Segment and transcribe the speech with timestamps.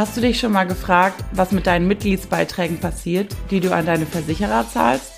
[0.00, 4.06] Hast du dich schon mal gefragt, was mit deinen Mitgliedsbeiträgen passiert, die du an deine
[4.06, 5.12] Versicherer zahlst?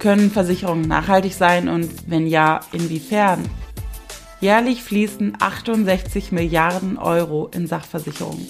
[0.00, 3.48] Können Versicherungen nachhaltig sein und wenn ja, inwiefern?
[4.40, 8.44] Jährlich fließen 68 Milliarden Euro in Sachversicherungen.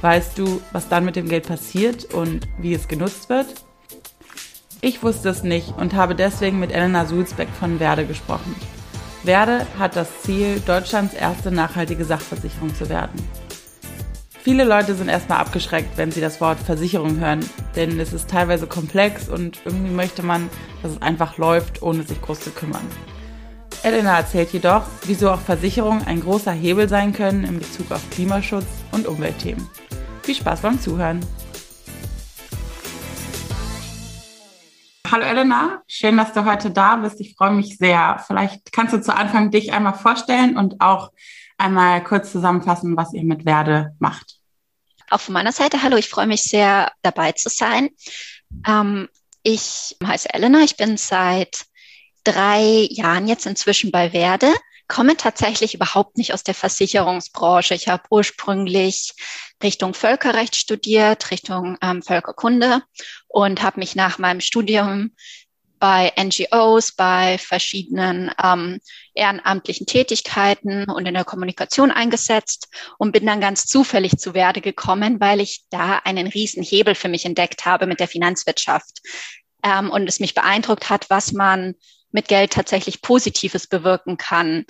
[0.00, 3.48] Weißt du, was dann mit dem Geld passiert und wie es genutzt wird?
[4.80, 8.54] Ich wusste es nicht und habe deswegen mit Elena Sulzbeck von Werde gesprochen.
[9.24, 13.43] Werde hat das Ziel, Deutschlands erste nachhaltige Sachversicherung zu werden.
[14.44, 17.40] Viele Leute sind erstmal abgeschreckt, wenn sie das Wort Versicherung hören,
[17.76, 20.50] denn es ist teilweise komplex und irgendwie möchte man,
[20.82, 22.86] dass es einfach läuft, ohne sich groß zu kümmern.
[23.82, 28.66] Elena erzählt jedoch, wieso auch Versicherungen ein großer Hebel sein können in Bezug auf Klimaschutz
[28.92, 29.66] und Umweltthemen.
[30.22, 31.24] Viel Spaß beim Zuhören.
[35.10, 37.18] Hallo Elena, schön, dass du heute da bist.
[37.18, 38.22] Ich freue mich sehr.
[38.26, 41.12] Vielleicht kannst du zu Anfang dich einmal vorstellen und auch
[41.58, 44.38] einmal kurz zusammenfassen, was ihr mit Werde macht.
[45.10, 47.90] Auch von meiner Seite, hallo, ich freue mich sehr, dabei zu sein.
[48.66, 49.08] Ähm,
[49.42, 51.66] ich heiße Elena, ich bin seit
[52.24, 54.52] drei Jahren jetzt inzwischen bei Werde
[54.88, 57.74] komme tatsächlich überhaupt nicht aus der Versicherungsbranche.
[57.74, 59.14] Ich habe ursprünglich
[59.62, 62.82] Richtung Völkerrecht studiert, Richtung ähm, Völkerkunde
[63.28, 65.12] und habe mich nach meinem Studium
[65.84, 68.80] bei NGOs, bei verschiedenen ähm,
[69.12, 75.20] ehrenamtlichen Tätigkeiten und in der Kommunikation eingesetzt und bin dann ganz zufällig zu Werde gekommen,
[75.20, 79.02] weil ich da einen riesen Hebel für mich entdeckt habe mit der Finanzwirtschaft
[79.62, 81.74] ähm, und es mich beeindruckt hat, was man
[82.12, 84.64] mit Geld tatsächlich Positives bewirken kann.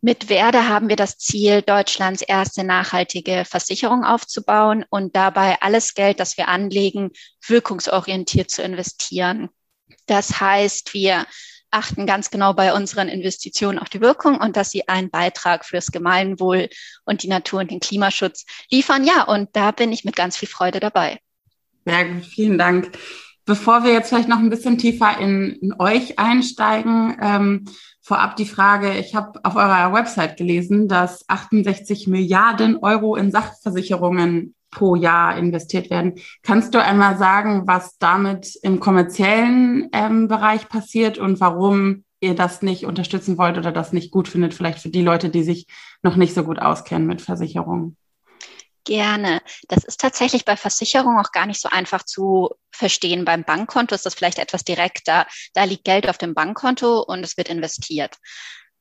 [0.00, 6.18] Mit Werde haben wir das Ziel, Deutschlands erste nachhaltige Versicherung aufzubauen und dabei alles Geld,
[6.18, 7.12] das wir anlegen,
[7.46, 9.48] wirkungsorientiert zu investieren.
[10.06, 11.26] Das heißt, wir
[11.70, 15.90] achten ganz genau bei unseren Investitionen auf die Wirkung und dass sie einen Beitrag fürs
[15.90, 16.68] Gemeinwohl
[17.04, 19.04] und die Natur und den Klimaschutz liefern.
[19.04, 21.18] Ja, und da bin ich mit ganz viel Freude dabei.
[21.84, 22.92] Gut, vielen Dank.
[23.44, 27.64] Bevor wir jetzt vielleicht noch ein bisschen tiefer in, in euch einsteigen, ähm,
[28.00, 34.54] vorab die Frage, ich habe auf eurer Website gelesen, dass 68 Milliarden Euro in Sachversicherungen
[34.74, 36.14] pro Jahr investiert werden.
[36.42, 42.62] Kannst du einmal sagen, was damit im kommerziellen ähm, Bereich passiert und warum ihr das
[42.62, 45.66] nicht unterstützen wollt oder das nicht gut findet, vielleicht für die Leute, die sich
[46.02, 47.96] noch nicht so gut auskennen mit Versicherungen?
[48.86, 49.40] Gerne.
[49.68, 53.24] Das ist tatsächlich bei Versicherungen auch gar nicht so einfach zu verstehen.
[53.24, 55.26] Beim Bankkonto ist das vielleicht etwas direkter.
[55.54, 58.18] Da liegt Geld auf dem Bankkonto und es wird investiert.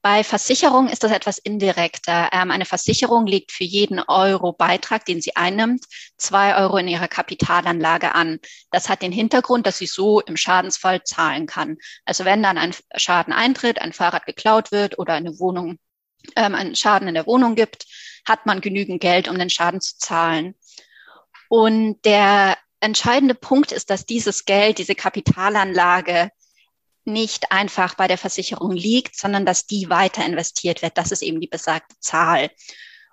[0.04, 2.30] Bei Versicherungen ist das etwas indirekter.
[2.34, 5.86] Ähm, eine Versicherung legt für jeden Euro Beitrag, den sie einnimmt,
[6.18, 8.40] zwei Euro in ihrer Kapitalanlage an.
[8.70, 11.78] Das hat den Hintergrund, dass sie so im Schadensfall zahlen kann.
[12.04, 15.80] Also wenn dann ein Schaden eintritt, ein Fahrrad geklaut wird oder eine Wohnung,
[16.36, 17.86] ähm, einen Schaden in der Wohnung gibt,
[18.28, 20.54] hat man genügend Geld, um den Schaden zu zahlen.
[21.48, 26.30] Und der entscheidende Punkt ist, dass dieses Geld, diese Kapitalanlage
[27.06, 30.98] nicht einfach bei der Versicherung liegt, sondern dass die weiter investiert wird.
[30.98, 32.50] Das ist eben die besagte Zahl.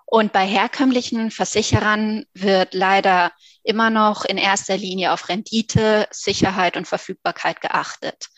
[0.06, 3.32] Und bei herkömmlichen Versicherern wird leider
[3.62, 8.28] immer noch in erster Linie auf Rendite, Sicherheit und Verfügbarkeit geachtet.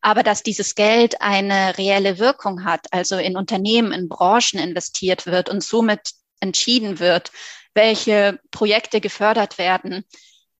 [0.00, 5.48] Aber dass dieses Geld eine reelle Wirkung hat, also in Unternehmen, in Branchen investiert wird
[5.48, 7.32] und somit entschieden wird,
[7.74, 10.04] welche Projekte gefördert werden,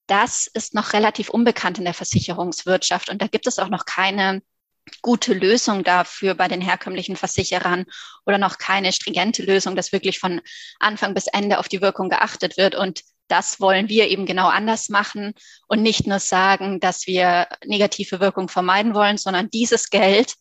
[0.09, 3.11] das ist noch relativ unbekannt in der Versicherungswirtschaft.
[3.11, 4.43] Und da gibt es auch noch keine
[5.03, 7.85] gute Lösung dafür bei den herkömmlichen Versicherern
[8.27, 10.41] oder noch keine stringente Lösung, dass wirklich von
[10.81, 12.75] Anfang bis Ende auf die Wirkung geachtet wird.
[12.75, 15.35] Und das wollen wir eben genau anders machen
[15.67, 20.35] und nicht nur sagen, dass wir negative Wirkung vermeiden wollen, sondern dieses Geld,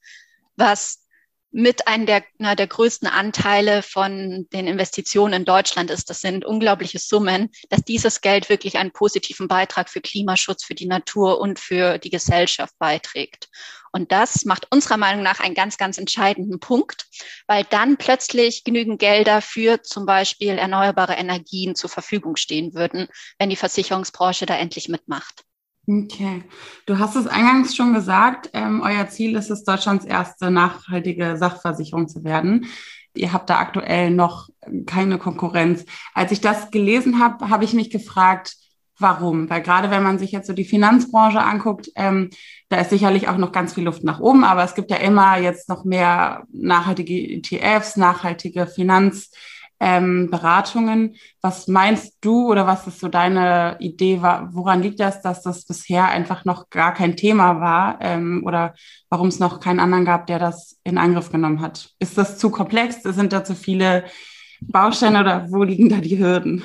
[0.56, 1.04] was
[1.52, 6.10] mit einem der, na, der größten Anteile von den Investitionen in Deutschland ist.
[6.10, 10.88] Das sind unglaubliche Summen, dass dieses Geld wirklich einen positiven Beitrag für Klimaschutz, für die
[10.88, 13.48] Natur und für die Gesellschaft beiträgt.
[13.92, 17.08] Und das macht unserer Meinung nach einen ganz, ganz entscheidenden Punkt,
[17.48, 23.08] weil dann plötzlich genügend Gelder für zum Beispiel erneuerbare Energien zur Verfügung stehen würden,
[23.40, 25.47] wenn die Versicherungsbranche da endlich mitmacht.
[25.90, 26.44] Okay.
[26.86, 32.10] Du hast es eingangs schon gesagt, ähm, euer Ziel ist es, Deutschlands erste nachhaltige Sachversicherung
[32.10, 32.66] zu werden.
[33.16, 34.50] Ihr habt da aktuell noch
[34.86, 35.86] keine Konkurrenz.
[36.14, 38.58] Als ich das gelesen habe, habe ich mich gefragt,
[39.00, 39.50] warum?
[39.50, 42.32] Weil gerade wenn man sich jetzt so die Finanzbranche anguckt, ähm,
[42.68, 45.38] da ist sicherlich auch noch ganz viel Luft nach oben, aber es gibt ja immer
[45.38, 49.32] jetzt noch mehr nachhaltige ETFs, nachhaltige Finanz
[49.80, 51.16] ähm, Beratungen.
[51.42, 54.22] Was meinst du oder was ist so deine Idee?
[54.22, 58.74] Woran liegt das, dass das bisher einfach noch gar kein Thema war ähm, oder
[59.10, 61.92] warum es noch keinen anderen gab, der das in Angriff genommen hat?
[62.00, 63.04] Ist das zu komplex?
[63.04, 64.06] Sind da zu viele
[64.62, 66.64] Bausteine oder wo liegen da die Hürden?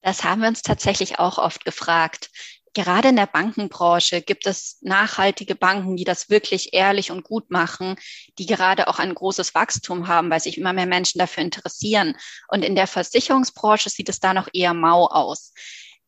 [0.00, 2.30] Das haben wir uns tatsächlich auch oft gefragt
[2.74, 7.96] gerade in der Bankenbranche gibt es nachhaltige Banken, die das wirklich ehrlich und gut machen,
[8.38, 12.16] die gerade auch ein großes Wachstum haben, weil sich immer mehr Menschen dafür interessieren.
[12.48, 15.52] Und in der Versicherungsbranche sieht es da noch eher mau aus.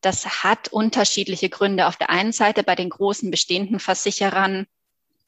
[0.01, 1.87] Das hat unterschiedliche Gründe.
[1.87, 4.65] Auf der einen Seite bei den großen bestehenden Versicherern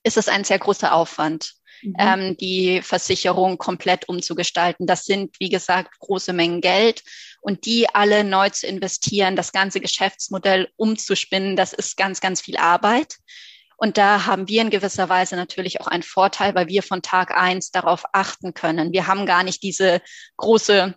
[0.04, 1.54] ist es ein sehr großer Aufwand
[1.84, 1.96] mhm.
[1.98, 4.88] ähm, die Versicherung komplett umzugestalten.
[4.88, 7.04] Das sind, wie gesagt, große Mengen Geld
[7.44, 12.58] und die alle neu zu investieren, das ganze Geschäftsmodell umzuspinnen, das ist ganz, ganz viel
[12.58, 13.18] Arbeit.
[13.76, 17.36] Und da haben wir in gewisser Weise natürlich auch einen Vorteil, weil wir von Tag
[17.36, 18.94] eins darauf achten können.
[18.94, 20.02] Wir haben gar nicht diese
[20.38, 20.96] große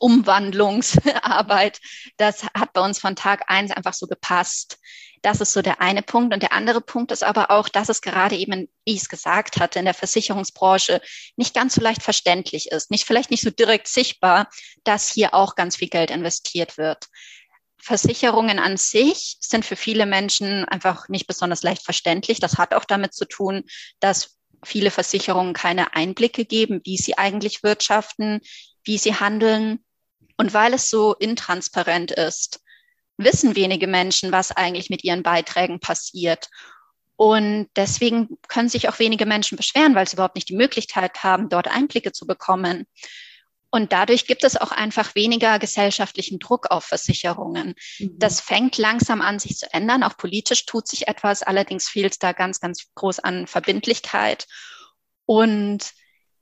[0.00, 1.80] Umwandlungsarbeit.
[2.16, 4.78] Das hat bei uns von Tag eins einfach so gepasst.
[5.26, 6.32] Das ist so der eine Punkt.
[6.32, 9.58] Und der andere Punkt ist aber auch, dass es gerade eben, wie ich es gesagt
[9.58, 11.00] hatte, in der Versicherungsbranche
[11.34, 14.48] nicht ganz so leicht verständlich ist, nicht vielleicht nicht so direkt sichtbar,
[14.84, 17.06] dass hier auch ganz viel Geld investiert wird.
[17.76, 22.38] Versicherungen an sich sind für viele Menschen einfach nicht besonders leicht verständlich.
[22.38, 23.64] Das hat auch damit zu tun,
[23.98, 28.42] dass viele Versicherungen keine Einblicke geben, wie sie eigentlich wirtschaften,
[28.84, 29.84] wie sie handeln.
[30.36, 32.60] Und weil es so intransparent ist,
[33.18, 36.48] wissen wenige Menschen, was eigentlich mit ihren Beiträgen passiert.
[37.16, 41.48] Und deswegen können sich auch wenige Menschen beschweren, weil sie überhaupt nicht die Möglichkeit haben,
[41.48, 42.86] dort Einblicke zu bekommen.
[43.70, 47.74] Und dadurch gibt es auch einfach weniger gesellschaftlichen Druck auf Versicherungen.
[47.98, 48.18] Mhm.
[48.18, 50.02] Das fängt langsam an, sich zu ändern.
[50.02, 51.42] Auch politisch tut sich etwas.
[51.42, 54.46] Allerdings fehlt es da ganz, ganz groß an Verbindlichkeit
[55.26, 55.92] und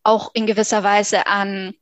[0.03, 1.75] auch in gewisser Weise an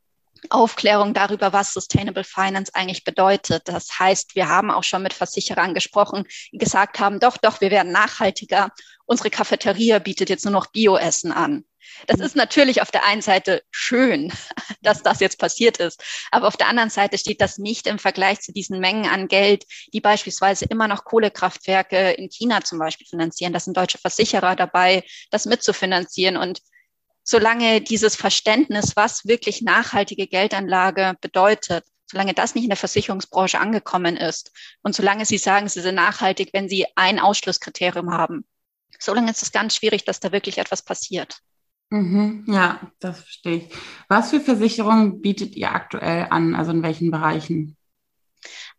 [0.49, 3.63] Aufklärung darüber, was Sustainable Finance eigentlich bedeutet.
[3.65, 7.71] Das heißt, wir haben auch schon mit Versicherern gesprochen, die gesagt haben, doch, doch, wir
[7.71, 8.71] werden nachhaltiger.
[9.05, 11.65] Unsere Cafeteria bietet jetzt nur noch Bioessen an.
[12.07, 14.31] Das ist natürlich auf der einen Seite schön,
[14.81, 16.03] dass das jetzt passiert ist.
[16.31, 19.65] Aber auf der anderen Seite steht das nicht im Vergleich zu diesen Mengen an Geld,
[19.93, 23.53] die beispielsweise immer noch Kohlekraftwerke in China zum Beispiel finanzieren.
[23.53, 26.37] Das sind deutsche Versicherer dabei, das mitzufinanzieren.
[26.37, 26.61] Und
[27.23, 34.17] solange dieses Verständnis, was wirklich nachhaltige Geldanlage bedeutet, solange das nicht in der Versicherungsbranche angekommen
[34.17, 38.45] ist und solange Sie sagen, Sie sind nachhaltig, wenn Sie ein Ausschlusskriterium haben,
[38.99, 41.39] solange ist es ganz schwierig, dass da wirklich etwas passiert.
[41.89, 43.69] Mhm, ja, das verstehe ich.
[44.07, 46.55] Was für Versicherungen bietet ihr aktuell an?
[46.55, 47.77] Also in welchen Bereichen?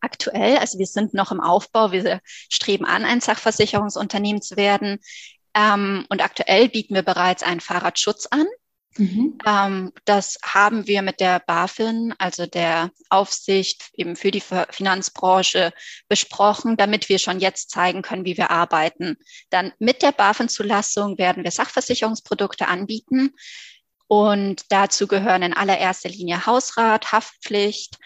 [0.00, 4.98] Aktuell, also wir sind noch im Aufbau, wir streben an, ein Sachversicherungsunternehmen zu werden.
[5.54, 8.46] Ähm, und aktuell bieten wir bereits einen Fahrradschutz an.
[8.96, 9.38] Mhm.
[9.44, 15.72] Ähm, das haben wir mit der BaFin, also der Aufsicht eben für die Finanzbranche
[16.08, 19.16] besprochen, damit wir schon jetzt zeigen können, wie wir arbeiten.
[19.50, 23.34] Dann mit der BaFin-Zulassung werden wir Sachversicherungsprodukte anbieten.
[24.06, 27.96] Und dazu gehören in allererster Linie Hausrat, Haftpflicht,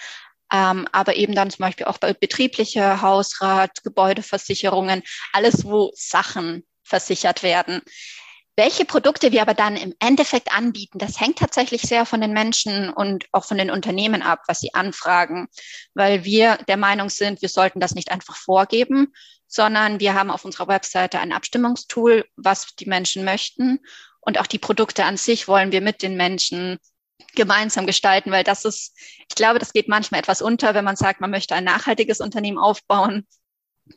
[0.50, 5.02] ähm, aber eben dann zum Beispiel auch betriebliche Hausrat, Gebäudeversicherungen,
[5.32, 7.82] alles, wo Sachen versichert werden.
[8.56, 12.90] Welche Produkte wir aber dann im Endeffekt anbieten, das hängt tatsächlich sehr von den Menschen
[12.90, 15.46] und auch von den Unternehmen ab, was sie anfragen,
[15.94, 19.12] weil wir der Meinung sind, wir sollten das nicht einfach vorgeben,
[19.46, 23.78] sondern wir haben auf unserer Webseite ein Abstimmungstool, was die Menschen möchten.
[24.20, 26.78] Und auch die Produkte an sich wollen wir mit den Menschen
[27.36, 31.20] gemeinsam gestalten, weil das ist, ich glaube, das geht manchmal etwas unter, wenn man sagt,
[31.20, 33.24] man möchte ein nachhaltiges Unternehmen aufbauen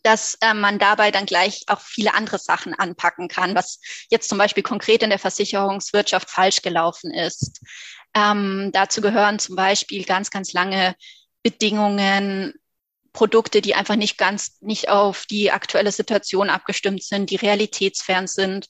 [0.04, 3.80] dass äh, man dabei dann gleich auch viele andere Sachen anpacken kann, was
[4.10, 7.62] jetzt zum Beispiel konkret in der Versicherungswirtschaft falsch gelaufen ist.
[8.14, 10.96] Ähm, dazu gehören zum Beispiel ganz, ganz lange
[11.44, 12.54] Bedingungen,
[13.14, 18.68] Produkte, die einfach nicht ganz, nicht auf die aktuelle Situation abgestimmt sind, die realitätsfern sind.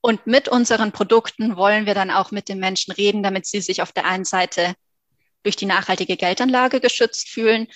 [0.00, 3.82] Und mit unseren Produkten wollen wir dann auch mit den Menschen reden, damit sie sich
[3.82, 4.74] auf der einen Seite
[5.42, 7.68] durch die nachhaltige Geldanlage geschützt fühlen,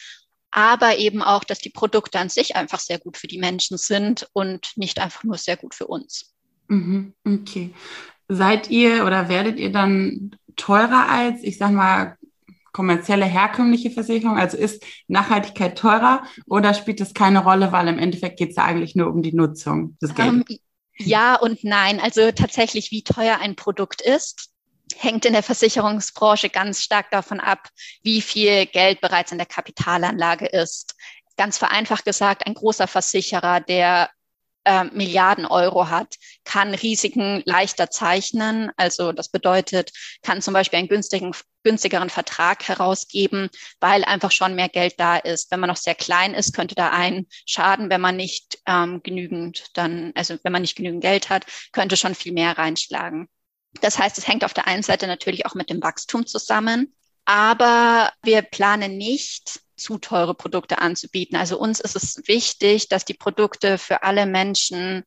[0.51, 4.29] aber eben auch, dass die Produkte an sich einfach sehr gut für die Menschen sind
[4.33, 6.35] und nicht einfach nur sehr gut für uns.
[6.69, 7.75] Mhm, okay.
[8.29, 12.17] Seid ihr oder werdet ihr dann teurer als, ich sag mal,
[12.73, 14.37] kommerzielle herkömmliche Versicherung?
[14.37, 18.65] Also ist Nachhaltigkeit teurer oder spielt das keine Rolle, weil im Endeffekt geht es ja
[18.65, 20.45] eigentlich nur um die Nutzung des Geldes?
[20.49, 20.59] Um,
[20.99, 22.01] ja und nein.
[22.01, 24.51] Also tatsächlich, wie teuer ein Produkt ist,
[24.97, 27.69] hängt in der Versicherungsbranche ganz stark davon ab,
[28.03, 30.95] wie viel Geld bereits in der Kapitalanlage ist.
[31.37, 34.11] Ganz vereinfacht gesagt, ein großer Versicherer, der
[34.65, 38.71] äh, Milliarden Euro hat, kann Risiken leichter zeichnen.
[38.77, 39.93] Also das bedeutet,
[40.23, 43.49] kann zum Beispiel einen günstigen, günstigeren Vertrag herausgeben,
[43.81, 45.51] weil einfach schon mehr Geld da ist.
[45.51, 49.69] Wenn man noch sehr klein ist, könnte da ein Schaden, wenn man nicht ähm, genügend
[49.75, 53.29] dann, also wenn man nicht genügend Geld hat, könnte schon viel mehr reinschlagen.
[53.81, 56.95] Das heißt, es hängt auf der einen Seite natürlich auch mit dem Wachstum zusammen.
[57.25, 61.37] Aber wir planen nicht, zu teure Produkte anzubieten.
[61.37, 65.05] Also uns ist es wichtig, dass die Produkte für alle Menschen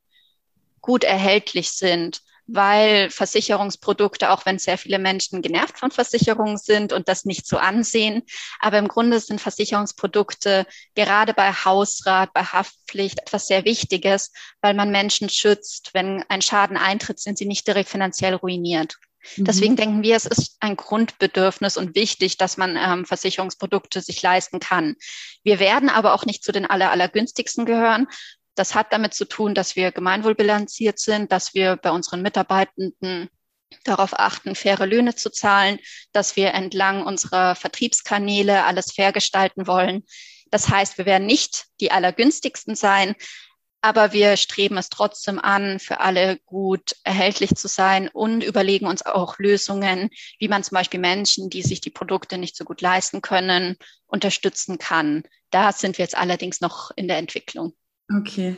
[0.80, 2.22] gut erhältlich sind,
[2.53, 7.58] weil Versicherungsprodukte, auch wenn sehr viele Menschen genervt von Versicherungen sind und das nicht so
[7.58, 8.24] ansehen,
[8.60, 10.65] aber im Grunde sind Versicherungsprodukte
[10.96, 14.31] gerade bei Hausrat, bei Haftpflicht etwas sehr Wichtiges,
[14.62, 15.91] weil man Menschen schützt.
[15.93, 18.98] Wenn ein Schaden eintritt, sind sie nicht direkt finanziell ruiniert.
[19.38, 19.46] Mhm.
[19.46, 24.60] Deswegen denken wir, es ist ein Grundbedürfnis und wichtig, dass man ähm, Versicherungsprodukte sich leisten
[24.60, 24.96] kann.
[25.43, 28.08] Wir werden aber auch nicht zu den aller, allergünstigsten gehören.
[28.55, 33.29] Das hat damit zu tun, dass wir gemeinwohlbilanziert sind, dass wir bei unseren Mitarbeitenden
[33.84, 35.79] darauf achten, faire Löhne zu zahlen,
[36.12, 40.03] dass wir entlang unserer Vertriebskanäle alles fair gestalten wollen.
[40.50, 43.15] Das heißt, wir werden nicht die allergünstigsten sein,
[43.84, 49.03] aber wir streben es trotzdem an, für alle gut erhältlich zu sein und überlegen uns
[49.03, 53.22] auch Lösungen, wie man zum Beispiel Menschen, die sich die Produkte nicht so gut leisten
[53.22, 55.24] können, unterstützen kann.
[55.50, 57.74] Da sind wir jetzt allerdings noch in der Entwicklung.
[58.18, 58.58] Okay.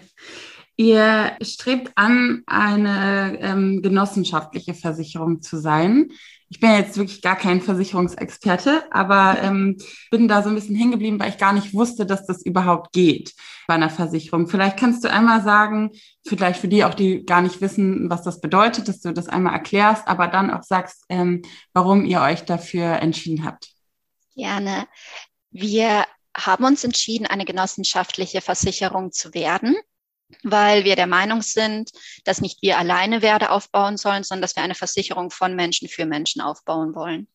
[0.75, 6.09] Ihr strebt an, eine ähm, genossenschaftliche Versicherung zu sein.
[6.49, 9.77] Ich bin jetzt wirklich gar kein Versicherungsexperte, aber ähm,
[10.11, 13.33] bin da so ein bisschen hingeblieben, weil ich gar nicht wusste, dass das überhaupt geht
[13.67, 14.47] bei einer Versicherung.
[14.47, 15.91] Vielleicht kannst du einmal sagen,
[16.25, 19.53] vielleicht für die auch, die gar nicht wissen, was das bedeutet, dass du das einmal
[19.53, 21.41] erklärst, aber dann auch sagst, ähm,
[21.73, 23.69] warum ihr euch dafür entschieden habt.
[24.35, 24.85] Gerne.
[25.51, 29.75] Wir haben uns entschieden, eine genossenschaftliche Versicherung zu werden
[30.41, 31.91] weil wir der Meinung sind,
[32.23, 36.05] dass nicht wir alleine Werte aufbauen sollen, sondern dass wir eine Versicherung von Menschen für
[36.05, 37.27] Menschen aufbauen wollen.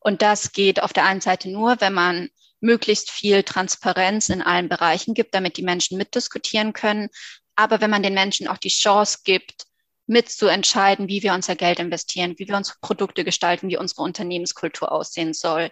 [0.00, 2.28] Und das geht auf der einen Seite nur, wenn man
[2.60, 7.08] möglichst viel Transparenz in allen Bereichen gibt, damit die Menschen mitdiskutieren können.
[7.56, 9.64] Aber wenn man den Menschen auch die Chance gibt,
[10.06, 15.34] mitzuentscheiden, wie wir unser Geld investieren, wie wir unsere Produkte gestalten, wie unsere Unternehmenskultur aussehen
[15.34, 15.70] soll.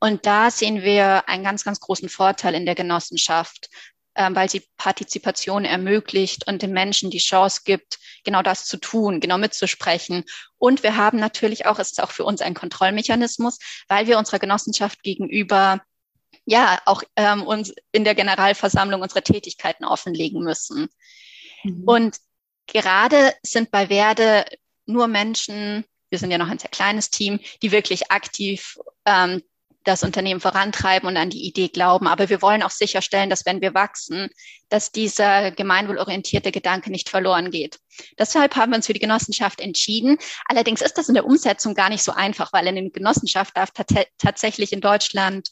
[0.00, 3.68] Und da sehen wir einen ganz, ganz großen Vorteil in der Genossenschaft,
[4.14, 9.20] ähm, weil sie Partizipation ermöglicht und den Menschen die Chance gibt, genau das zu tun,
[9.20, 10.24] genau mitzusprechen.
[10.56, 14.38] Und wir haben natürlich auch, es ist auch für uns ein Kontrollmechanismus, weil wir unserer
[14.38, 15.80] Genossenschaft gegenüber
[16.44, 20.88] ja auch ähm, uns in der Generalversammlung unsere Tätigkeiten offenlegen müssen.
[21.62, 21.84] Mhm.
[21.84, 22.16] Und
[22.66, 24.46] gerade sind bei Werde
[24.86, 29.42] nur Menschen, wir sind ja noch ein sehr kleines Team, die wirklich aktiv ähm,
[29.84, 32.06] das Unternehmen vorantreiben und an die Idee glauben.
[32.06, 34.28] Aber wir wollen auch sicherstellen, dass wenn wir wachsen,
[34.68, 37.78] dass dieser gemeinwohlorientierte Gedanke nicht verloren geht.
[38.18, 40.18] Deshalb haben wir uns für die Genossenschaft entschieden.
[40.46, 43.70] Allerdings ist das in der Umsetzung gar nicht so einfach, weil eine Genossenschaft darf
[44.18, 45.48] tatsächlich in Deutschland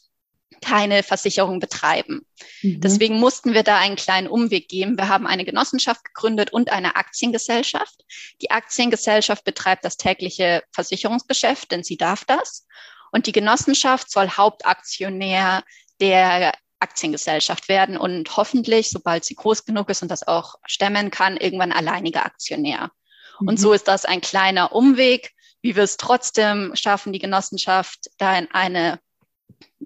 [0.61, 2.25] keine Versicherung betreiben.
[2.61, 2.81] Mhm.
[2.81, 4.97] Deswegen mussten wir da einen kleinen Umweg gehen.
[4.97, 8.03] Wir haben eine Genossenschaft gegründet und eine Aktiengesellschaft.
[8.41, 12.65] Die Aktiengesellschaft betreibt das tägliche Versicherungsgeschäft, denn sie darf das.
[13.11, 15.63] Und die Genossenschaft soll Hauptaktionär
[15.99, 21.37] der Aktiengesellschaft werden und hoffentlich, sobald sie groß genug ist und das auch stemmen kann,
[21.37, 22.91] irgendwann alleiniger Aktionär.
[23.39, 23.47] Mhm.
[23.47, 28.37] Und so ist das ein kleiner Umweg, wie wir es trotzdem schaffen, die Genossenschaft da
[28.37, 28.99] in eine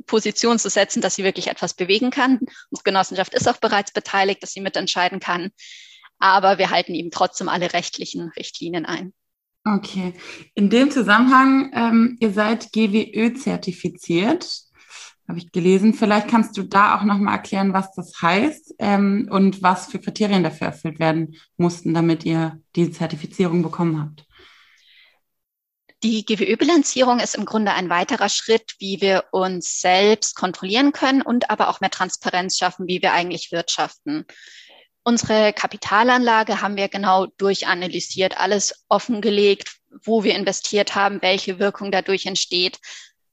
[0.06, 2.40] Position zu setzen, dass sie wirklich etwas bewegen kann.
[2.70, 5.52] Unsere Genossenschaft ist auch bereits beteiligt, dass sie mitentscheiden kann.
[6.20, 9.14] Aber wir halten eben trotzdem alle rechtlichen Richtlinien ein.
[9.64, 10.14] Okay.
[10.56, 14.62] In dem Zusammenhang, ähm, ihr seid GWÖ zertifiziert,
[15.28, 15.94] habe ich gelesen.
[15.94, 20.44] Vielleicht kannst du da auch nochmal erklären, was das heißt ähm, und was für Kriterien
[20.44, 24.26] dafür erfüllt werden mussten, damit ihr die Zertifizierung bekommen habt.
[26.04, 31.52] Die GWÖ-Bilanzierung ist im Grunde ein weiterer Schritt, wie wir uns selbst kontrollieren können und
[31.52, 34.26] aber auch mehr Transparenz schaffen, wie wir eigentlich wirtschaften.
[35.04, 42.28] Unsere Kapitalanlage haben wir genau durchanalysiert, alles offengelegt, wo wir investiert haben, welche Wirkung dadurch
[42.28, 42.80] entsteht.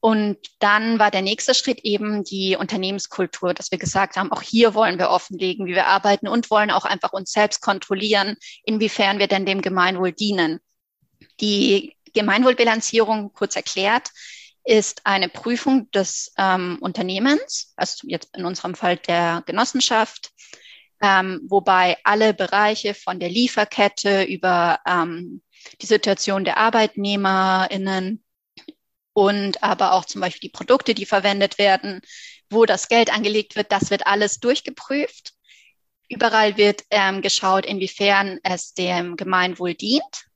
[0.00, 4.74] Und dann war der nächste Schritt eben die Unternehmenskultur, dass wir gesagt haben, auch hier
[4.74, 9.26] wollen wir offenlegen, wie wir arbeiten und wollen auch einfach uns selbst kontrollieren, inwiefern wir
[9.26, 10.60] denn dem Gemeinwohl dienen.
[11.40, 14.10] Die Gemeinwohlbilanzierung, kurz erklärt,
[14.64, 20.30] ist eine Prüfung des ähm, Unternehmens, also jetzt in unserem Fall der Genossenschaft,
[21.00, 25.42] ähm, wobei alle Bereiche von der Lieferkette über ähm,
[25.80, 28.24] die Situation der ArbeitnehmerInnen
[29.12, 32.00] und aber auch zum Beispiel die Produkte, die verwendet werden,
[32.50, 35.32] wo das Geld angelegt wird, das wird alles durchgeprüft.
[36.08, 40.26] Überall wird ähm, geschaut, inwiefern es dem Gemeinwohl dient.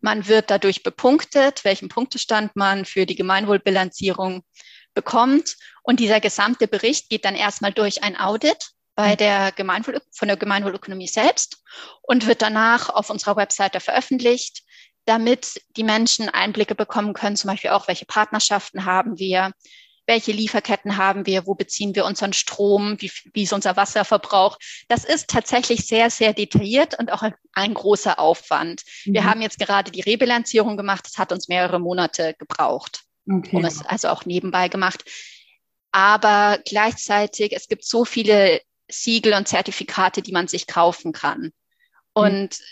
[0.00, 4.44] Man wird dadurch bepunktet, welchen Punktestand man für die Gemeinwohlbilanzierung
[4.94, 5.56] bekommt.
[5.82, 9.16] Und dieser gesamte Bericht geht dann erstmal durch ein Audit bei mhm.
[9.18, 11.62] der Gemeinwohl, von der Gemeinwohlökonomie selbst
[12.02, 14.64] und wird danach auf unserer Webseite veröffentlicht,
[15.04, 19.52] damit die Menschen Einblicke bekommen können, zum Beispiel auch, welche Partnerschaften haben wir,
[20.08, 24.58] welche Lieferketten haben wir, wo beziehen wir unseren Strom, wie, wie ist unser Wasserverbrauch.
[24.88, 28.82] Das ist tatsächlich sehr, sehr detailliert und auch ein, ein großer Aufwand.
[29.04, 29.12] Mhm.
[29.12, 33.54] Wir haben jetzt gerade die Rebilanzierung gemacht, das hat uns mehrere Monate gebraucht, okay.
[33.54, 35.04] um es also auch nebenbei gemacht.
[35.92, 41.52] Aber gleichzeitig, es gibt so viele Siegel und Zertifikate, die man sich kaufen kann.
[42.12, 42.64] Und mhm.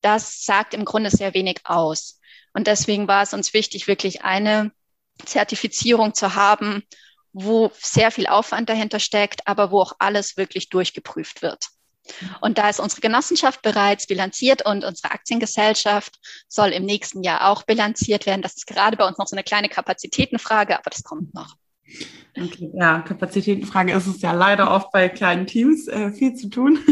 [0.00, 2.20] das sagt im Grunde sehr wenig aus.
[2.52, 4.72] Und deswegen war es uns wichtig, wirklich eine
[5.24, 6.82] Zertifizierung zu haben,
[7.32, 11.68] wo sehr viel Aufwand dahinter steckt, aber wo auch alles wirklich durchgeprüft wird.
[12.40, 17.62] Und da ist unsere Genossenschaft bereits bilanziert und unsere Aktiengesellschaft soll im nächsten Jahr auch
[17.62, 18.42] bilanziert werden.
[18.42, 21.56] Das ist gerade bei uns noch so eine kleine Kapazitätenfrage, aber das kommt noch.
[22.36, 26.78] Okay, ja, Kapazitätenfrage ist es ja leider oft bei kleinen Teams äh, viel zu tun.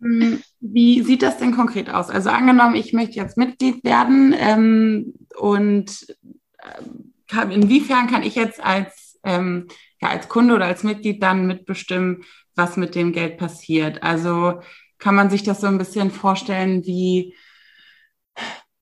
[0.00, 2.08] Hm, wie sieht das denn konkret aus?
[2.08, 6.06] Also angenommen, ich möchte jetzt Mitglied werden ähm, und
[6.58, 6.82] äh,
[7.26, 9.66] kann, inwiefern kann ich jetzt als, ähm,
[10.00, 12.22] ja, als Kunde oder als Mitglied dann mitbestimmen,
[12.54, 14.02] was mit dem Geld passiert?
[14.02, 14.60] Also
[14.98, 17.34] kann man sich das so ein bisschen vorstellen wie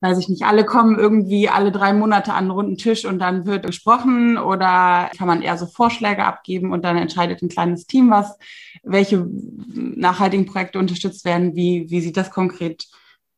[0.01, 3.47] weiß ich nicht, alle kommen irgendwie alle drei Monate an einen runden Tisch und dann
[3.47, 8.11] wird gesprochen oder kann man eher so Vorschläge abgeben und dann entscheidet ein kleines Team,
[8.11, 8.37] was,
[8.83, 11.57] welche nachhaltigen Projekte unterstützt werden.
[11.57, 12.87] Wie, wie sieht das konkret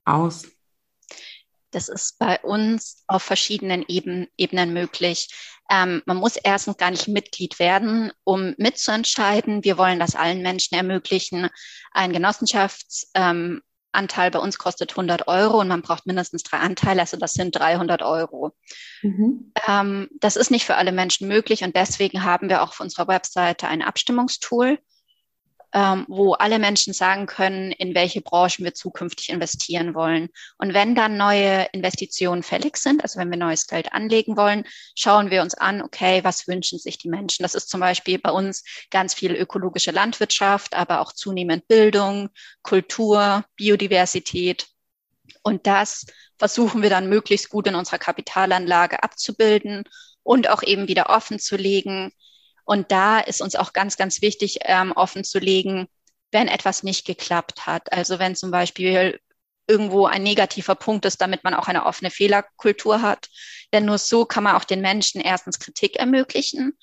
[0.05, 0.47] aus?
[1.71, 5.29] Das ist bei uns auf verschiedenen Eben, Ebenen möglich.
[5.71, 9.65] Ähm, man muss erstens gar nicht Mitglied werden, um mitzuentscheiden.
[9.65, 11.49] Wir wollen das allen Menschen ermöglichen,
[11.93, 13.61] ein Genossenschafts, ähm,
[13.93, 17.57] Anteil bei uns kostet 100 Euro und man braucht mindestens drei Anteile, also das sind
[17.57, 18.53] 300 Euro.
[19.03, 19.53] Mhm.
[19.67, 23.09] Ähm, das ist nicht für alle Menschen möglich und deswegen haben wir auch auf unserer
[23.09, 24.79] Webseite ein Abstimmungstool,
[25.75, 30.29] ähm, wo alle Menschen sagen können, in welche Branchen wir zukünftig investieren wollen.
[30.57, 35.31] Und wenn dann neue Investitionen fällig sind, also wenn wir neues Geld anlegen wollen, schauen
[35.31, 37.43] wir uns an, okay, was wünschen sich die Menschen?
[37.43, 42.31] Das ist zum Beispiel bei uns ganz viel ökologische Landwirtschaft, aber auch zunehmend Bildung,
[42.63, 44.67] Kultur, Biodiversität.
[45.43, 46.07] Und das
[46.39, 49.85] versuchen wir dann möglichst gut in unserer Kapitalanlage abzubilden
[50.23, 52.13] und auch eben wieder offen zu legen,
[52.69, 55.89] und da ist uns auch ganz, ganz wichtig, ähm, offen zu legen,
[56.31, 57.91] wenn etwas nicht geklappt hat.
[57.95, 59.19] Also wenn zum Beispiel
[59.67, 63.29] irgendwo ein negativer Punkt ist, damit man auch eine offene Fehlerkultur hat.
[63.73, 66.77] Denn nur so kann man auch den Menschen erstens Kritik ermöglichen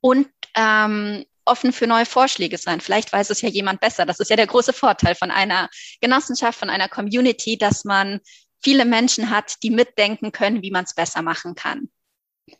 [0.00, 2.80] und ähm, offen für neue Vorschläge sein.
[2.80, 4.06] Vielleicht weiß es ja jemand besser.
[4.06, 5.68] Das ist ja der große Vorteil von einer
[6.00, 8.20] Genossenschaft, von einer Community, dass man
[8.64, 11.90] viele Menschen hat, die mitdenken können, wie man es besser machen kann.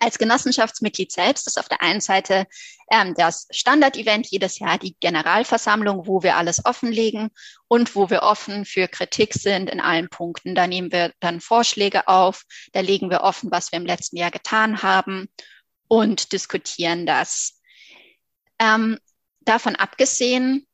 [0.00, 2.46] Als Genossenschaftsmitglied selbst ist auf der einen Seite
[2.90, 7.30] ähm, das Standard-Event jedes Jahr die Generalversammlung, wo wir alles offenlegen
[7.68, 10.56] und wo wir offen für Kritik sind in allen Punkten.
[10.56, 14.32] Da nehmen wir dann Vorschläge auf, da legen wir offen, was wir im letzten Jahr
[14.32, 15.28] getan haben
[15.86, 17.60] und diskutieren das.
[18.58, 18.98] Ähm,
[19.40, 20.66] davon abgesehen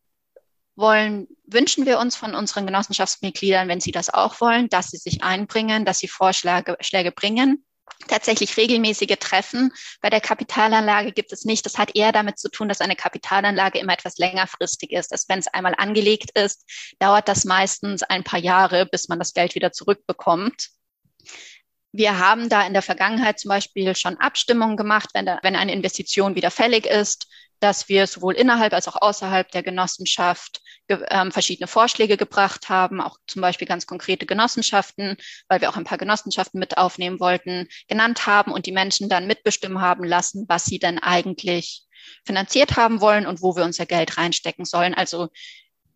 [0.74, 5.22] wollen, wünschen wir uns von unseren Genossenschaftsmitgliedern, wenn sie das auch wollen, dass sie sich
[5.22, 7.62] einbringen, dass sie Vorschläge Schläge bringen
[8.08, 11.64] tatsächlich regelmäßige Treffen bei der Kapitalanlage gibt es nicht.
[11.66, 15.12] Das hat eher damit zu tun, dass eine Kapitalanlage immer etwas längerfristig ist.
[15.12, 16.64] Dass wenn es einmal angelegt ist,
[16.98, 20.70] dauert das meistens ein paar Jahre, bis man das Geld wieder zurückbekommt.
[21.92, 25.72] Wir haben da in der Vergangenheit zum Beispiel schon Abstimmungen gemacht, wenn, da, wenn eine
[25.72, 27.28] Investition wieder fällig ist,
[27.60, 33.18] dass wir sowohl innerhalb als auch außerhalb der Genossenschaft ähm, verschiedene Vorschläge gebracht haben, auch
[33.26, 35.16] zum Beispiel ganz konkrete Genossenschaften,
[35.48, 39.28] weil wir auch ein paar Genossenschaften mit aufnehmen wollten, genannt haben und die Menschen dann
[39.28, 41.84] mitbestimmen haben lassen, was sie denn eigentlich
[42.24, 44.94] finanziert haben wollen und wo wir unser Geld reinstecken sollen.
[44.94, 45.28] Also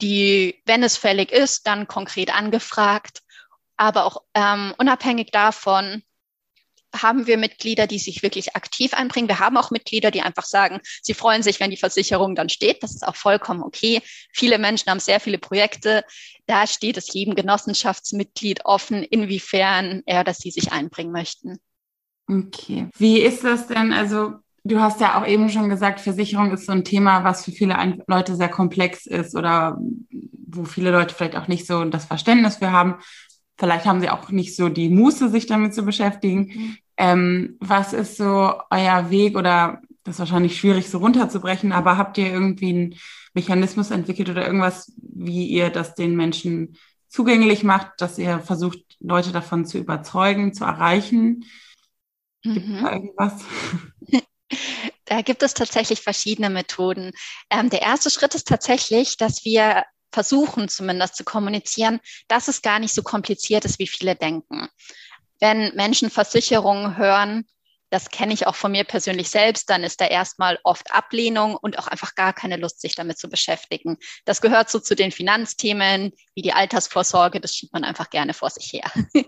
[0.00, 3.22] die, wenn es fällig ist, dann konkret angefragt.
[3.76, 6.02] Aber auch ähm, unabhängig davon
[7.02, 9.28] haben wir Mitglieder, die sich wirklich aktiv einbringen.
[9.28, 12.82] Wir haben auch Mitglieder, die einfach sagen, sie freuen sich, wenn die Versicherung dann steht.
[12.82, 14.00] Das ist auch vollkommen okay.
[14.32, 16.04] Viele Menschen haben sehr viele Projekte.
[16.46, 21.58] Da steht es jedem Genossenschaftsmitglied offen, inwiefern er, dass sie sich einbringen möchten.
[22.28, 22.88] Okay.
[22.96, 23.92] Wie ist das denn?
[23.92, 24.36] Also
[24.66, 28.02] Du hast ja auch eben schon gesagt, Versicherung ist so ein Thema, was für viele
[28.08, 29.78] Leute sehr komplex ist oder
[30.48, 32.96] wo viele Leute vielleicht auch nicht so das Verständnis für haben.
[33.58, 36.40] Vielleicht haben sie auch nicht so die Muße, sich damit zu beschäftigen.
[36.40, 36.76] Mhm.
[36.98, 42.16] Ähm, was ist so euer Weg oder das ist wahrscheinlich schwierig so runterzubrechen, aber habt
[42.16, 42.94] ihr irgendwie einen
[43.34, 46.76] Mechanismus entwickelt oder irgendwas, wie ihr das den Menschen
[47.08, 51.44] zugänglich macht, dass ihr versucht, Leute davon zu überzeugen, zu erreichen?
[52.42, 52.82] Gibt mhm.
[52.82, 53.44] da irgendwas?
[55.08, 57.12] Da gibt es tatsächlich verschiedene Methoden.
[57.48, 59.84] Ähm, der erste Schritt ist tatsächlich, dass wir
[60.16, 64.66] versuchen zumindest zu kommunizieren, dass es gar nicht so kompliziert ist, wie viele denken.
[65.40, 67.44] Wenn Menschen Versicherungen hören,
[67.90, 71.78] das kenne ich auch von mir persönlich selbst, dann ist da erstmal oft Ablehnung und
[71.78, 73.98] auch einfach gar keine Lust, sich damit zu beschäftigen.
[74.24, 78.48] Das gehört so zu den Finanzthemen wie die Altersvorsorge, das schiebt man einfach gerne vor
[78.48, 78.90] sich her.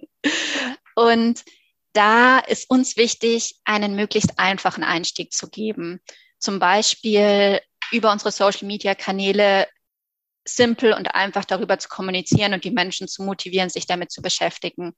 [0.94, 1.44] und
[1.92, 6.01] da ist uns wichtig, einen möglichst einfachen Einstieg zu geben.
[6.38, 7.61] Zum Beispiel
[7.92, 9.66] über unsere Social-Media-Kanäle
[10.57, 14.95] simpel und einfach darüber zu kommunizieren und die Menschen zu motivieren, sich damit zu beschäftigen.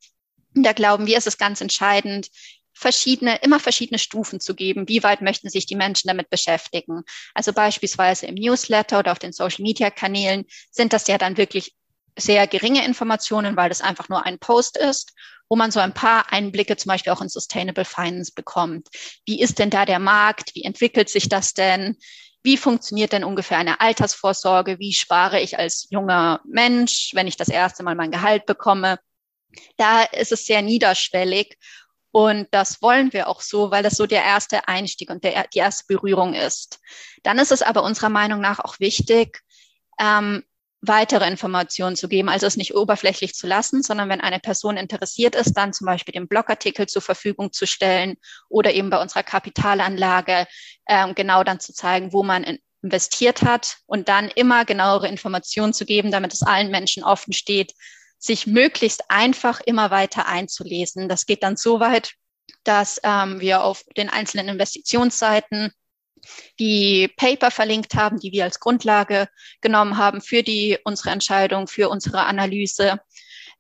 [0.54, 2.28] Da glauben wir, ist es ganz entscheidend,
[2.72, 4.88] verschiedene, immer verschiedene Stufen zu geben.
[4.88, 7.02] Wie weit möchten sich die Menschen damit beschäftigen?
[7.34, 11.74] Also beispielsweise im Newsletter oder auf den Social Media Kanälen sind das ja dann wirklich
[12.18, 15.12] sehr geringe Informationen, weil das einfach nur ein Post ist,
[15.48, 18.88] wo man so ein paar Einblicke zum Beispiel auch in Sustainable Finance bekommt.
[19.26, 20.54] Wie ist denn da der Markt?
[20.54, 21.96] Wie entwickelt sich das denn?
[22.42, 24.78] Wie funktioniert denn ungefähr eine Altersvorsorge?
[24.78, 28.98] Wie spare ich als junger Mensch, wenn ich das erste Mal mein Gehalt bekomme?
[29.76, 31.58] Da ist es sehr niederschwellig
[32.12, 35.58] und das wollen wir auch so, weil das so der erste Einstieg und der, die
[35.58, 36.80] erste Berührung ist.
[37.22, 39.42] Dann ist es aber unserer Meinung nach auch wichtig,
[39.98, 40.42] ähm,
[40.82, 45.34] weitere Informationen zu geben, also es nicht oberflächlich zu lassen, sondern wenn eine Person interessiert
[45.34, 48.16] ist, dann zum Beispiel den Blogartikel zur Verfügung zu stellen
[48.48, 50.46] oder eben bei unserer Kapitalanlage
[50.88, 55.84] ähm, genau dann zu zeigen, wo man investiert hat und dann immer genauere Informationen zu
[55.84, 57.74] geben, damit es allen Menschen offen steht,
[58.18, 61.08] sich möglichst einfach immer weiter einzulesen.
[61.08, 62.14] Das geht dann so weit,
[62.64, 65.72] dass ähm, wir auf den einzelnen Investitionsseiten
[66.58, 69.28] die Paper verlinkt haben, die wir als Grundlage
[69.60, 73.00] genommen haben für die, unsere Entscheidung, für unsere Analyse.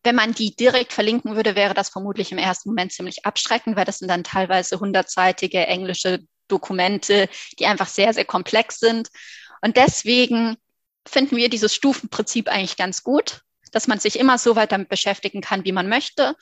[0.02, 3.84] Wenn man die direkt verlinken würde, wäre das vermutlich im ersten Moment ziemlich abschreckend, weil
[3.84, 9.08] das sind dann teilweise hundertseitige englische Dokumente, die einfach sehr, sehr komplex sind.
[9.60, 10.56] Und deswegen
[11.06, 13.42] finden wir dieses Stufenprinzip eigentlich ganz gut,
[13.72, 16.34] dass man sich immer so weit damit beschäftigen kann, wie man möchte.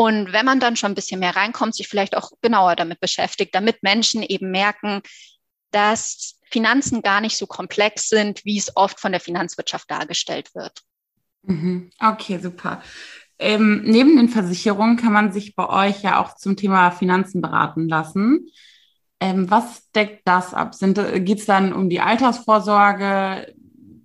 [0.00, 3.54] Und wenn man dann schon ein bisschen mehr reinkommt, sich vielleicht auch genauer damit beschäftigt,
[3.54, 5.02] damit Menschen eben merken,
[5.72, 10.80] dass Finanzen gar nicht so komplex sind, wie es oft von der Finanzwirtschaft dargestellt wird.
[11.42, 11.90] Mhm.
[11.98, 12.82] Okay, super.
[13.38, 17.86] Ähm, neben den Versicherungen kann man sich bei euch ja auch zum Thema Finanzen beraten
[17.86, 18.48] lassen.
[19.20, 20.74] Ähm, was deckt das ab?
[20.80, 23.54] Geht es dann um die Altersvorsorge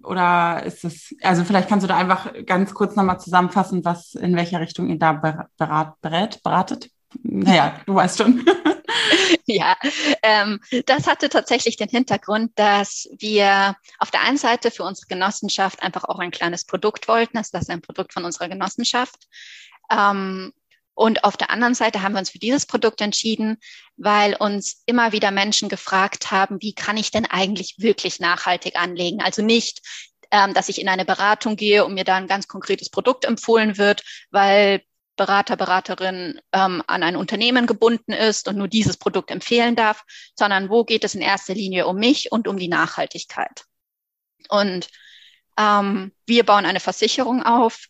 [0.05, 4.35] oder ist es, also vielleicht kannst du da einfach ganz kurz nochmal zusammenfassen, was in
[4.35, 5.13] welcher Richtung ihr da
[5.57, 6.89] berat, berät, beratet?
[7.23, 8.45] Naja, du weißt schon.
[9.45, 9.75] ja,
[10.21, 15.81] ähm, das hatte tatsächlich den Hintergrund, dass wir auf der einen Seite für unsere Genossenschaft
[15.81, 17.37] einfach auch ein kleines Produkt wollten.
[17.37, 19.27] Also das ist ein Produkt von unserer Genossenschaft.
[19.91, 20.53] Ähm,
[20.95, 23.58] und auf der anderen Seite haben wir uns für dieses Produkt entschieden,
[23.97, 29.21] weil uns immer wieder Menschen gefragt haben, wie kann ich denn eigentlich wirklich nachhaltig anlegen?
[29.21, 29.81] Also nicht,
[30.31, 33.77] ähm, dass ich in eine Beratung gehe und mir da ein ganz konkretes Produkt empfohlen
[33.77, 34.81] wird, weil
[35.17, 40.03] Berater, Beraterin ähm, an ein Unternehmen gebunden ist und nur dieses Produkt empfehlen darf,
[40.36, 43.65] sondern wo geht es in erster Linie um mich und um die Nachhaltigkeit.
[44.47, 44.88] Und
[45.58, 47.88] ähm, wir bauen eine Versicherung auf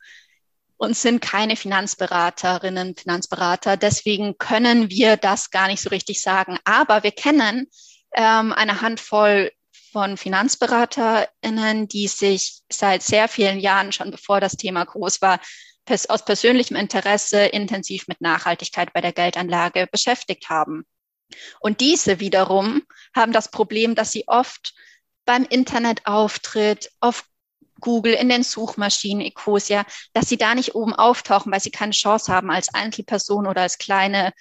[0.77, 3.77] und sind keine Finanzberaterinnen, Finanzberater.
[3.77, 6.57] Deswegen können wir das gar nicht so richtig sagen.
[6.65, 7.67] Aber wir kennen
[8.13, 9.51] ähm, eine Handvoll
[9.91, 15.39] von FinanzberaterInnen, die sich seit sehr vielen Jahren, schon bevor das Thema groß war,
[16.09, 20.85] aus persönlichem Interesse intensiv mit Nachhaltigkeit bei der Geldanlage beschäftigt haben.
[21.59, 22.83] Und diese wiederum
[23.15, 24.73] haben das Problem, dass sie oft
[25.25, 27.23] beim Internetauftritt, auf
[27.85, 32.33] Google, in den Suchmaschinen, Ecosia, dass sie da nicht oben auftauchen, weil sie keine Chance
[32.33, 34.33] haben als Einzelperson oder als kleine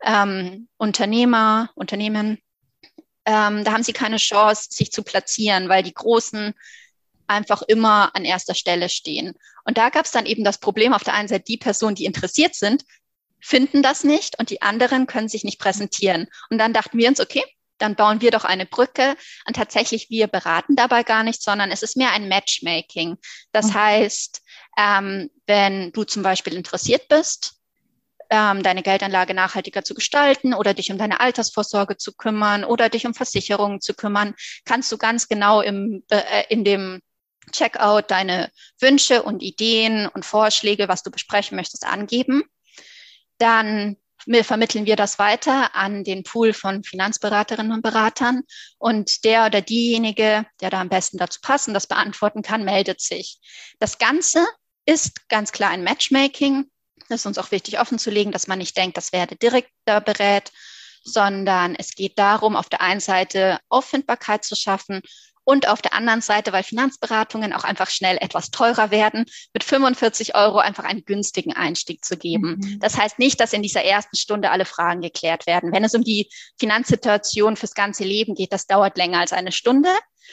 [0.00, 2.38] ähm, Unternehmer, Unternehmen.
[3.26, 6.54] Ähm, da haben sie keine Chance, sich zu platzieren, weil die großen
[7.26, 9.34] einfach immer an erster Stelle stehen.
[9.64, 12.04] Und da gab es dann eben das Problem auf der einen Seite, die Personen, die
[12.04, 12.84] interessiert sind,
[13.40, 16.28] finden das nicht und die anderen können sich nicht präsentieren.
[16.48, 17.42] Und dann dachten wir uns, okay,
[17.78, 19.16] dann bauen wir doch eine Brücke.
[19.46, 23.16] Und tatsächlich, wir beraten dabei gar nicht, sondern es ist mehr ein Matchmaking.
[23.52, 23.74] Das mhm.
[23.74, 24.42] heißt,
[24.78, 27.54] ähm, wenn du zum Beispiel interessiert bist,
[28.30, 33.06] ähm, deine Geldanlage nachhaltiger zu gestalten oder dich um deine Altersvorsorge zu kümmern oder dich
[33.06, 34.34] um Versicherungen zu kümmern,
[34.64, 37.00] kannst du ganz genau im, äh, in dem
[37.52, 42.42] Checkout deine Wünsche und Ideen und Vorschläge, was du besprechen möchtest, angeben.
[43.38, 43.96] Dann
[44.42, 48.42] vermitteln wir das weiter an den Pool von Finanzberaterinnen und Beratern
[48.78, 53.38] und der oder diejenige, der da am besten dazu passen, das beantworten kann, meldet sich.
[53.78, 54.46] Das Ganze
[54.86, 56.70] ist ganz klar ein Matchmaking.
[57.08, 60.52] Das ist uns auch wichtig offenzulegen, dass man nicht denkt, das werde direkt da berät,
[61.02, 65.02] sondern es geht darum, auf der einen Seite Auffindbarkeit zu schaffen
[65.44, 70.34] und auf der anderen Seite, weil Finanzberatungen auch einfach schnell etwas teurer werden, mit 45
[70.34, 72.58] Euro einfach einen günstigen Einstieg zu geben.
[72.60, 72.80] Mhm.
[72.80, 75.72] Das heißt nicht, dass in dieser ersten Stunde alle Fragen geklärt werden.
[75.72, 76.28] Wenn es um die
[76.58, 79.90] Finanzsituation fürs ganze Leben geht, das dauert länger als eine Stunde.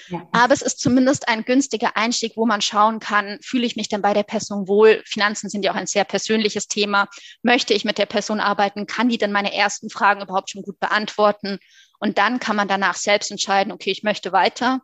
[0.07, 0.27] Ja.
[0.31, 4.01] Aber es ist zumindest ein günstiger Einstieg, wo man schauen kann, fühle ich mich denn
[4.01, 5.01] bei der Person wohl?
[5.05, 7.09] Finanzen sind ja auch ein sehr persönliches Thema.
[7.43, 8.87] Möchte ich mit der Person arbeiten?
[8.87, 11.59] Kann die denn meine ersten Fragen überhaupt schon gut beantworten?
[11.99, 14.81] Und dann kann man danach selbst entscheiden, okay, ich möchte weiter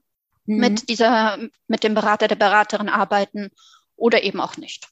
[0.47, 0.57] mhm.
[0.57, 3.49] mit dieser, mit dem Berater, der Beraterin arbeiten
[3.95, 4.89] oder eben auch nicht.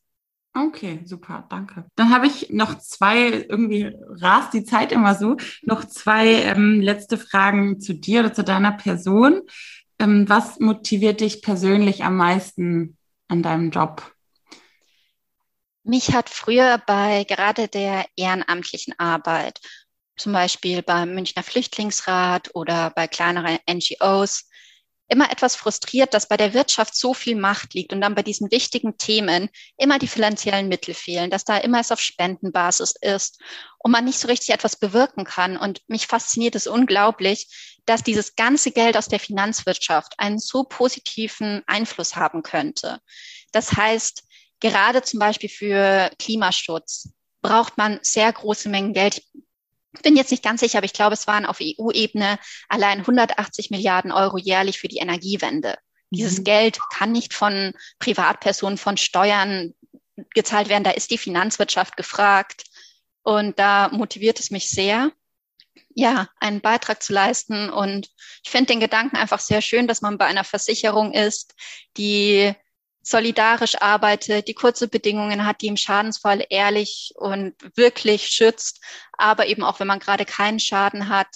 [0.57, 1.85] Okay, super, danke.
[1.95, 3.91] Dann habe ich noch zwei, irgendwie
[4.21, 8.71] rast die Zeit immer so, noch zwei ähm, letzte Fragen zu dir oder zu deiner
[8.71, 9.41] Person.
[9.99, 14.09] Ähm, was motiviert dich persönlich am meisten an deinem Job?
[15.83, 19.59] Mich hat früher bei gerade der ehrenamtlichen Arbeit,
[20.15, 24.49] zum Beispiel beim Münchner Flüchtlingsrat oder bei kleineren NGOs,
[25.07, 28.51] immer etwas frustriert, dass bei der Wirtschaft so viel Macht liegt und dann bei diesen
[28.51, 33.39] wichtigen Themen immer die finanziellen Mittel fehlen, dass da immer es auf Spendenbasis ist
[33.77, 35.57] und man nicht so richtig etwas bewirken kann.
[35.57, 37.47] Und mich fasziniert es unglaublich,
[37.85, 42.99] dass dieses ganze Geld aus der Finanzwirtschaft einen so positiven Einfluss haben könnte.
[43.51, 44.23] Das heißt,
[44.59, 47.09] gerade zum Beispiel für Klimaschutz
[47.43, 49.21] braucht man sehr große Mengen Geld
[50.01, 54.11] bin jetzt nicht ganz sicher, aber ich glaube, es waren auf EU-Ebene allein 180 Milliarden
[54.11, 55.77] Euro jährlich für die Energiewende.
[56.09, 56.43] Dieses mhm.
[56.43, 59.73] Geld kann nicht von Privatpersonen, von Steuern
[60.33, 60.83] gezahlt werden.
[60.83, 62.63] Da ist die Finanzwirtschaft gefragt.
[63.23, 65.11] Und da motiviert es mich sehr,
[65.95, 67.69] ja, einen Beitrag zu leisten.
[67.69, 68.09] Und
[68.43, 71.55] ich finde den Gedanken einfach sehr schön, dass man bei einer Versicherung ist,
[71.97, 72.53] die
[73.05, 79.63] solidarisch arbeitet, die kurze Bedingungen hat, die im Schadensfall ehrlich und wirklich schützt, aber eben
[79.63, 81.27] auch wenn man gerade keinen Schaden hat,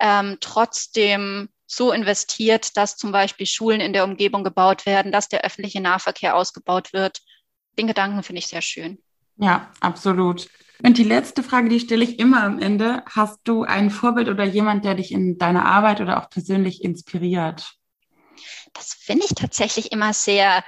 [0.00, 5.44] ähm, trotzdem so investiert, dass zum Beispiel Schulen in der Umgebung gebaut werden, dass der
[5.44, 7.20] öffentliche Nahverkehr ausgebaut wird.
[7.78, 8.98] Den Gedanken finde ich sehr schön.
[9.36, 10.48] Ja, absolut.
[10.82, 13.02] Und die letzte Frage, die stelle ich immer am Ende.
[13.10, 17.74] Hast du ein Vorbild oder jemand, der dich in deiner Arbeit oder auch persönlich inspiriert?
[18.72, 20.64] Das finde ich tatsächlich immer sehr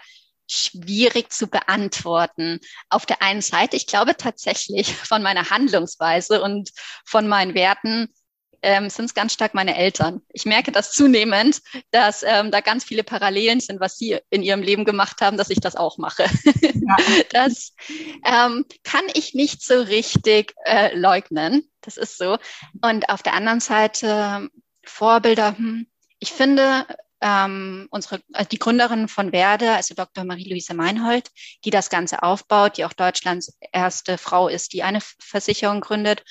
[0.46, 2.60] schwierig zu beantworten.
[2.88, 6.70] Auf der einen Seite, ich glaube tatsächlich von meiner Handlungsweise und
[7.04, 8.08] von meinen Werten
[8.62, 10.22] ähm, sind es ganz stark meine Eltern.
[10.32, 14.62] Ich merke das zunehmend, dass ähm, da ganz viele Parallelen sind, was sie in ihrem
[14.62, 16.24] Leben gemacht haben, dass ich das auch mache.
[16.24, 16.96] Ja.
[17.30, 17.74] Das
[18.24, 21.68] ähm, kann ich nicht so richtig äh, leugnen.
[21.80, 22.38] Das ist so.
[22.80, 24.48] Und auf der anderen Seite
[24.84, 25.56] Vorbilder.
[25.56, 25.86] Hm,
[26.18, 26.86] ich finde,
[27.20, 30.24] ähm, unsere, also die Gründerin von Werde, also Dr.
[30.24, 31.30] Marie-Louise Meinhold,
[31.64, 36.24] die das Ganze aufbaut, die auch Deutschlands erste Frau ist, die eine Versicherung gründet.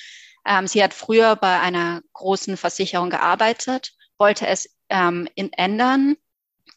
[0.45, 6.15] Ähm, sie hat früher bei einer großen Versicherung gearbeitet, wollte es ähm, in, ändern.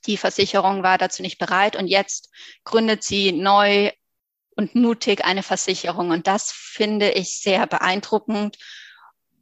[0.07, 2.31] Die Versicherung war dazu nicht bereit und jetzt
[2.65, 3.91] gründet sie neu
[4.57, 6.11] und mutig eine Versicherung.
[6.11, 8.57] Und das finde ich sehr beeindruckend.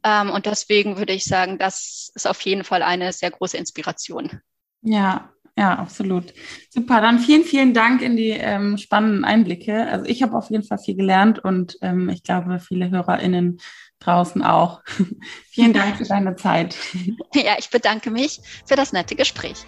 [0.03, 4.41] Ähm, und deswegen würde ich sagen, das ist auf jeden Fall eine sehr große Inspiration.
[4.87, 6.33] Ja, ja, absolut.
[6.69, 9.87] Super, dann vielen, vielen Dank in die ähm, spannenden Einblicke.
[9.87, 13.59] Also ich habe auf jeden Fall viel gelernt und ähm, ich glaube, viele HörerInnen
[13.99, 14.81] draußen auch.
[15.49, 16.77] vielen Dank für deine Zeit.
[17.33, 19.65] Ja, ich bedanke mich für das nette Gespräch.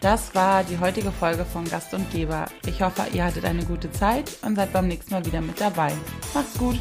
[0.00, 2.46] Das war die heutige Folge von Gast und Geber.
[2.66, 5.92] Ich hoffe, ihr hattet eine gute Zeit und seid beim nächsten Mal wieder mit dabei.
[6.32, 6.78] Macht's gut!